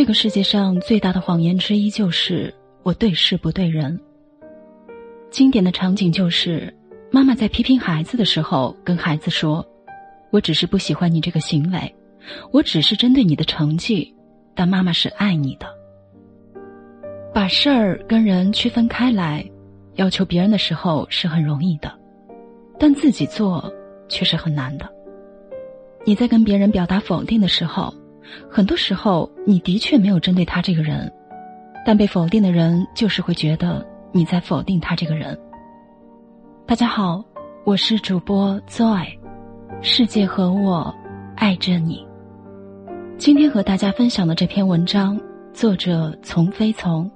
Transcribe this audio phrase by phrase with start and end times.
[0.00, 4.00] 这个世界上最大的谎言之一就是我对事不对人。
[5.30, 6.74] 经典的场景就是
[7.10, 9.62] 妈妈在批评孩子的时候，跟孩子说
[10.32, 11.94] ：“我只是不喜欢你这个行为，
[12.50, 14.10] 我只是针对你的成绩，
[14.54, 15.66] 但妈妈是爱你的。”
[17.34, 19.44] 把事儿跟人区分开来，
[19.96, 21.92] 要求别人的时候是很容易的，
[22.78, 23.70] 但自己做
[24.08, 24.88] 却是很难的。
[26.06, 27.94] 你在跟别人表达否定的时候。
[28.50, 31.12] 很多时候，你的确没有针对他这个人，
[31.84, 35.38] 但被否定的人就是会觉得你在否定他这个人。
[36.66, 37.24] 大家好，
[37.64, 39.18] 我是主播 Joy，
[39.82, 40.94] 世界和我
[41.36, 42.06] 爱着你。
[43.18, 45.20] 今天和大家分享的这篇文章，
[45.52, 47.10] 作者从非从，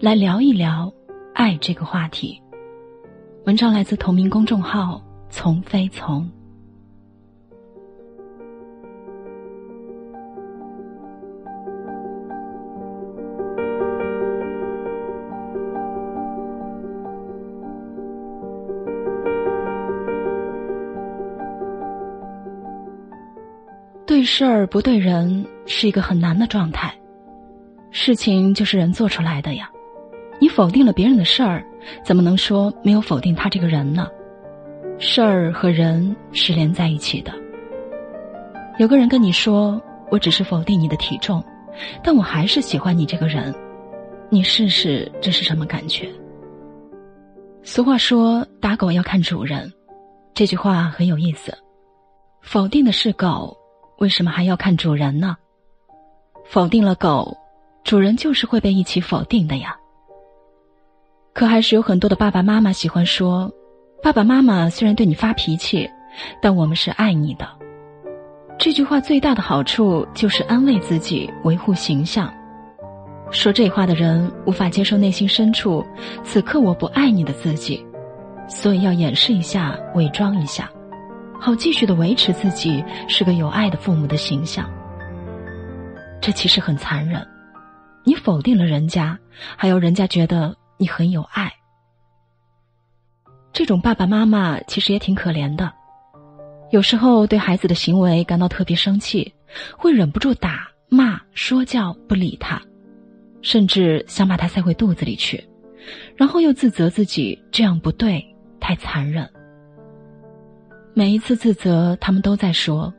[0.00, 0.92] 来聊一聊
[1.34, 2.40] 爱这个话题。
[3.44, 6.30] 文章来自同名公众号从非从。
[24.06, 26.94] 对事儿不对人是一个很难的状态，
[27.90, 29.70] 事情就是人做出来的呀。
[30.40, 31.64] 你否定了别人的事儿，
[32.04, 34.08] 怎么能说没有否定他这个人呢？
[34.98, 37.32] 事儿和人是连在一起的。
[38.78, 39.80] 有个人跟你说
[40.10, 41.42] ：“我只是否定你的体重，
[42.02, 43.54] 但我还是喜欢你这个人。”
[44.30, 46.08] 你试试这是什么感觉？
[47.62, 49.72] 俗话说：“打狗要看主人。”
[50.34, 51.56] 这句话很有意思。
[52.42, 53.56] 否定的是狗。
[53.98, 55.36] 为什么还要看主人呢？
[56.44, 57.36] 否定了狗，
[57.84, 59.76] 主人就是会被一起否定的呀。
[61.32, 63.52] 可还是有很多的爸爸妈妈喜欢说
[64.02, 65.88] ：“爸爸妈妈虽然对你发脾气，
[66.40, 67.48] 但我们是爱你的。”
[68.58, 72.32] 这句话最大的好处就是安慰自己，维护形象。
[73.30, 75.84] 说这话的人无法接受内心深处
[76.22, 77.84] 此刻我不爱你的自己，
[78.48, 80.70] 所以要掩饰一下，伪装一下。
[81.44, 84.66] 好，继续的维持自己是个有爱的父母的形象。
[86.18, 87.22] 这其实很残忍，
[88.02, 89.18] 你否定了人家，
[89.54, 91.52] 还要人家觉得你很有爱。
[93.52, 95.70] 这种爸爸妈妈其实也挺可怜的，
[96.70, 99.30] 有时候对孩子的行为感到特别生气，
[99.76, 102.58] 会忍不住打骂、说教，不理他，
[103.42, 105.46] 甚至想把他塞回肚子里去，
[106.16, 108.24] 然后又自责自己这样不对，
[108.58, 109.30] 太残忍。
[110.96, 112.94] 每一次自责，他们都在说：“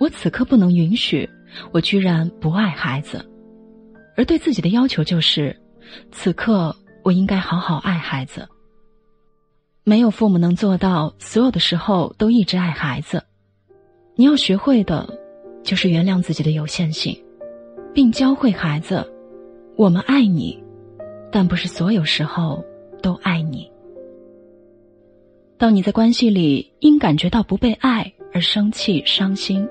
[0.00, 1.28] 我此刻不能允许，
[1.70, 3.22] 我居然不爱孩子。”
[4.16, 5.54] 而对自己的要求就是
[6.10, 6.74] ：“此刻
[7.04, 8.48] 我应该好好爱孩子。”
[9.84, 13.22] 没有父母能做到所有的时候都一直爱孩子。
[14.14, 15.06] 你要学会的，
[15.62, 17.22] 就是原谅自己的有限性，
[17.92, 19.06] 并教会孩子
[19.76, 20.58] ：“我们爱你，
[21.30, 22.64] 但不是所有时候
[23.02, 23.70] 都爱你。”
[25.58, 29.66] 当你在关系里因感觉到不被爱而生气、伤心，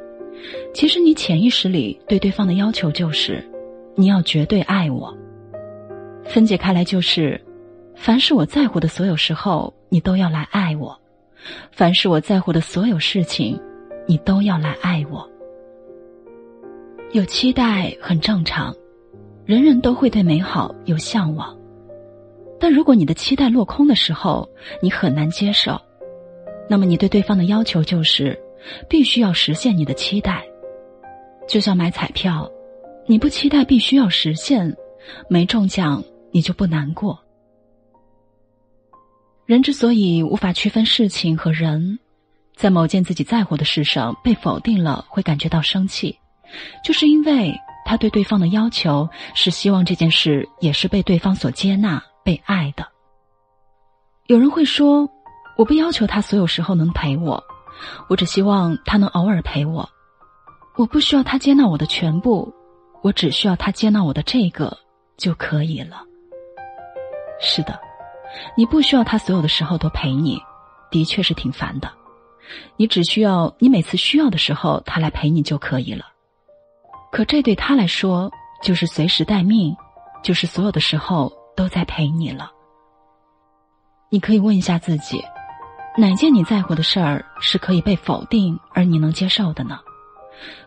[0.73, 3.47] 其实你潜意识里对对方的要求就是：
[3.95, 5.16] 你要绝对爱我。
[6.24, 7.40] 分解开来就是：
[7.95, 10.91] 凡是我在乎的所有时候，你都要来爱我；
[11.72, 13.59] 凡是我在乎的所有事情，
[14.07, 15.29] 你都要来爱我。
[17.12, 18.75] 有期待很正常，
[19.45, 21.54] 人人都会对美好有向往。
[22.59, 24.49] 但如果你的期待落空的时候，
[24.81, 25.79] 你很难接受，
[26.69, 28.39] 那么你对对方的要求就是，
[28.89, 30.45] 必须要实现你的期待。
[31.47, 32.49] 就像买彩票，
[33.05, 34.75] 你不期待必须要实现，
[35.29, 37.19] 没中奖你就不难过。
[39.45, 41.99] 人之所以无法区分事情和人，
[42.55, 46.17] 在某件自己在乎的事上被否定了，会感觉到生气，
[46.83, 47.53] 就是因为
[47.85, 52.01] 他对对方的要求是希望这件事也是被对方所接纳。
[52.25, 52.88] 被爱的，
[54.25, 55.07] 有人会说
[55.56, 57.44] ：“我不要求他所有时候能陪我，
[58.10, 59.88] 我只希望他能偶尔陪我。
[60.75, 62.51] 我不需要他接纳我的全部，
[63.04, 64.75] 我只需要他接纳我的这个
[65.18, 66.01] 就可以了。”
[67.39, 67.80] 是的，
[68.57, 70.42] 你不需要他所有的时候都陪你，
[70.89, 71.92] 的确是挺烦的。
[72.75, 76.06] 你只需要你每次需要的时候他来陪你就可以了。
[77.12, 78.31] 可这对他来说
[78.63, 79.78] 就是随时待命，
[80.24, 81.31] 就是所有的时候。
[81.56, 82.52] 都在陪你了。
[84.10, 85.24] 你可以问一下自己，
[85.98, 89.80] 哪件你在乎的事儿是可以被否定而你能接受的呢？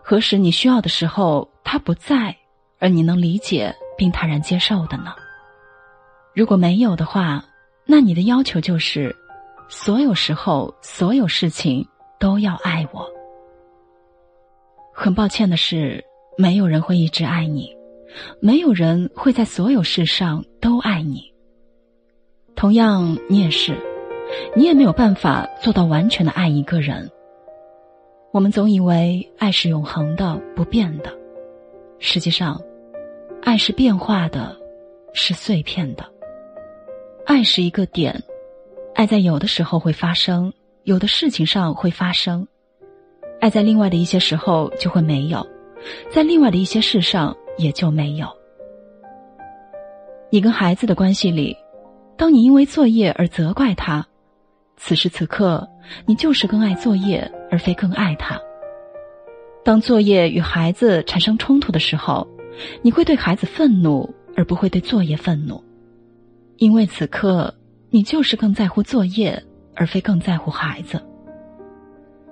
[0.02, 2.36] 何时你需要的时候他不在，
[2.78, 5.14] 而你能理解并坦然接受的呢？
[6.34, 7.44] 如果没有的话，
[7.84, 9.14] 那你的要求就是，
[9.68, 11.86] 所有时候、所有事情
[12.18, 13.06] 都要爱我。
[14.94, 16.04] 很抱歉的是，
[16.36, 17.70] 没有人会一直爱你，
[18.40, 21.32] 没有人会在所有事上都爱你。
[22.54, 23.76] 同样，你也是，
[24.56, 27.10] 你也没有办法做到完全的爱一个人。
[28.32, 31.16] 我们总以为爱是永恒的、不变的，
[31.98, 32.60] 实际上，
[33.42, 34.56] 爱是变化的，
[35.12, 36.04] 是碎片的。
[37.24, 38.22] 爱是一个点，
[38.94, 40.52] 爱在有的时候会发生，
[40.82, 42.44] 有的事情上会发生；
[43.40, 45.46] 爱在另外的一些时候就会没有，
[46.10, 48.26] 在另外的一些事上也就没有。
[50.30, 51.56] 你跟孩子的关系里，
[52.16, 54.06] 当你因为作业而责怪他，
[54.76, 55.68] 此时此刻
[56.06, 57.30] 你就是更爱作业。
[57.50, 58.38] 而非更爱他。
[59.64, 62.28] 当作业与孩子产生冲突的时候，
[62.82, 65.64] 你会对孩子愤怒，而不会对作业愤怒，
[66.58, 67.54] 因为此刻
[67.88, 69.42] 你就是更在乎作业，
[69.74, 71.02] 而非更在乎孩子。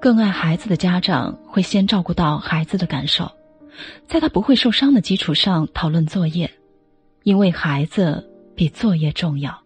[0.02, 3.30] 更爱孩子的家长会先照顾到孩子的感受，
[4.06, 6.50] 在他不会受伤的基础上讨论作业，
[7.22, 9.56] 因为孩子比作业重要。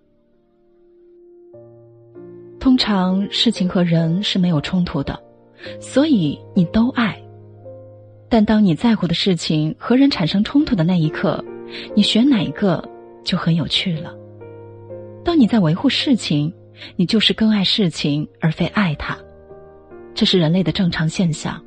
[2.59, 5.19] 通常事情和人是没有冲突的。
[5.79, 7.23] 所以你都爱，
[8.31, 11.45] 但当你在乎的事情和人产生冲突的那一刻，
[11.95, 12.83] 你选哪一个
[13.23, 14.17] 就很有趣了。
[15.23, 16.51] 当你在维护事情，
[16.97, 19.19] 你就是更爱事情而非爱他，
[20.15, 21.63] 这是人类的正常现象。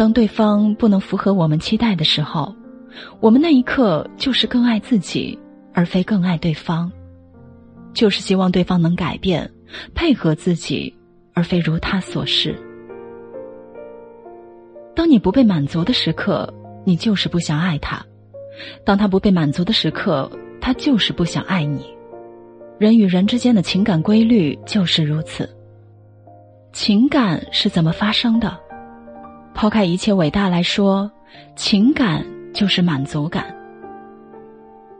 [0.00, 2.56] 当对方不能符合我们期待的时候，
[3.20, 5.38] 我们那一刻就是更爱自己
[5.74, 6.90] 而非更爱对方，
[7.92, 9.50] 就是希望对方能改变，
[9.94, 10.96] 配合自己。
[11.34, 12.58] 而非如他所示。
[14.96, 16.50] 当你不被满足的时刻，
[16.84, 17.98] 你就是不想爱他；
[18.86, 20.30] 当他不被满足的时刻，
[20.62, 21.84] 他就是不想爱你。
[22.78, 25.46] 人与人之间的情感规律就是如此。
[26.72, 28.58] 情感是怎么发生的？
[29.54, 31.10] 抛开一切伟大来说，
[31.56, 33.54] 情感就是满足感。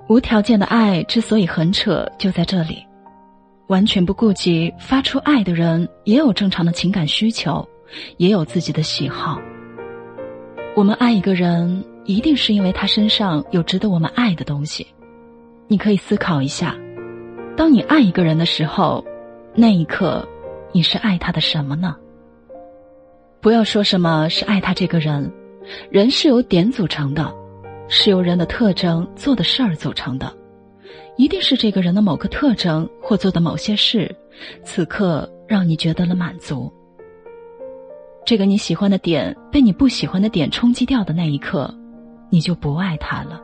[0.09, 2.85] 无条件的爱之所以很扯，就在这里。
[3.69, 7.67] 完全不顾及发出爱的人也有正常的情感需求，
[8.17, 9.41] 也有自己的喜好。
[10.75, 14.85] 我们爱一个人，一定是因为他身上有值得我们爱的东西。
[15.69, 16.75] 你可以思考一下，
[17.57, 19.05] 当你爱一个人的时候，
[19.55, 20.29] 那一刻
[20.73, 21.95] 你是爱他的什么呢？
[23.41, 25.33] 不要说什么是爱他这个人，
[25.91, 27.33] 人是由点组成的，
[27.89, 30.31] 是由人的特征、做的事儿组成的。
[31.17, 34.15] 一定是这个人的某个特征或做的某些事，
[34.63, 36.71] 此刻让你觉得了满足。
[38.27, 41.75] 这个你喜欢的点被你不喜欢的点冲击掉的那一刻，
[42.29, 43.41] 你就不爱他了。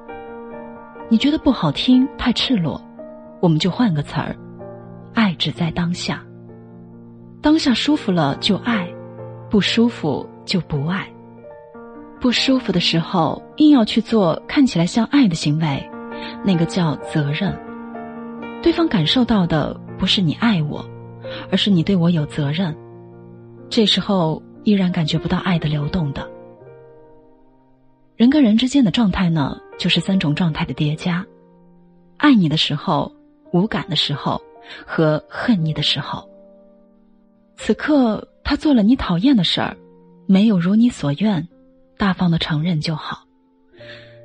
[1.08, 2.80] 你觉得不好听，太赤裸，
[3.40, 4.36] 我们就换个词儿：
[5.14, 6.22] 爱只在当下。
[7.40, 8.88] 当下舒服了就爱，
[9.50, 11.08] 不舒服就不爱。
[12.20, 15.90] 不舒服的时候硬要去做看起来像爱的行为，
[16.44, 17.56] 那个叫责任。
[18.62, 20.84] 对方感受到的不是你爱我，
[21.50, 22.74] 而是你对我有责任。
[23.68, 26.28] 这时候依然感觉不到爱的流动的。
[28.16, 31.24] 人跟人之间的状态呢，就是三种状态的叠加：
[32.16, 33.12] 爱你的时候、
[33.52, 34.40] 无感的时候
[34.86, 36.26] 和恨你的时候。
[37.56, 39.76] 此刻他做了你讨厌的事儿，
[40.28, 41.48] 没有如你所愿，
[41.98, 43.24] 大方的承认就好。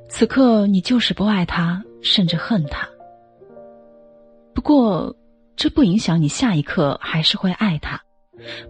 [0.09, 2.87] 此刻你就是不爱他，甚至恨他。
[4.53, 5.15] 不过，
[5.55, 7.99] 这不影响你下一刻还是会爱他，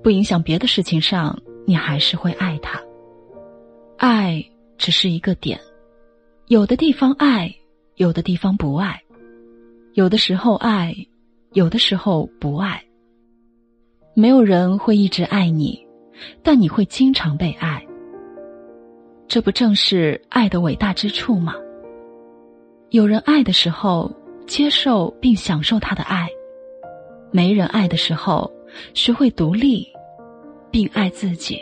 [0.01, 2.81] 不影响别的事情上你还是会爱他。
[3.97, 4.41] 爱
[4.77, 5.59] 只是一个点，
[6.47, 7.53] 有的地方爱，
[7.95, 9.01] 有的地方不爱，
[9.95, 10.95] 有的时候爱，
[11.51, 12.81] 有的时候不爱。
[14.13, 15.85] 没有人会一直爱你，
[16.41, 17.85] 但你会经常被爱。
[19.27, 21.55] 这不正是爱的伟大之处吗？
[22.89, 24.11] 有人爱的时候。
[24.47, 26.27] 接受并享受他的爱，
[27.31, 28.51] 没人爱的时候，
[28.93, 29.87] 学会独立，
[30.69, 31.57] 并爱自己。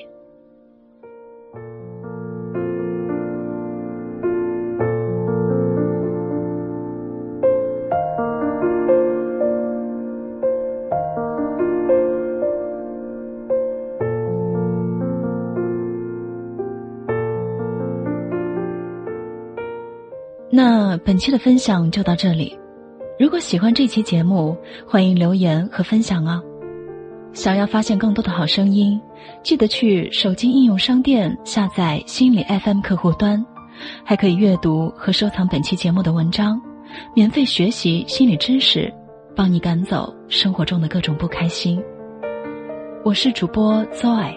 [20.62, 22.54] 那本期的分享就到这里。
[23.18, 26.44] 如果喜欢这期节目，欢迎留言和分享哦。
[27.32, 29.00] 想要发现更多的好声音，
[29.42, 33.42] 记得去手机应用商店下载心理 FM 客户端，
[34.04, 36.62] 还可以阅读和收藏本期节目的文章，
[37.16, 38.94] 免费学习心理知识，
[39.34, 41.82] 帮你赶走生活中的各种不开心。
[43.06, 44.36] 我是主播 Zoe，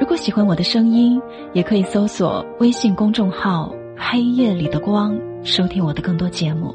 [0.00, 1.22] 如果喜欢我的声音，
[1.52, 6.74] 也可以搜索微信公众号黑夜里的光，收听我的更多节目。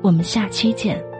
[0.00, 1.13] 我们下期见。